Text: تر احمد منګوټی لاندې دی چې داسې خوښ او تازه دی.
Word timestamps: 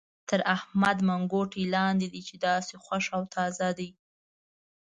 تر 0.29 0.39
احمد 0.55 0.97
منګوټی 1.07 1.63
لاندې 1.75 2.07
دی 2.13 2.21
چې 2.27 2.35
داسې 2.47 2.73
خوښ 2.83 3.05
او 3.15 3.23
تازه 3.35 3.67
دی. 3.77 3.89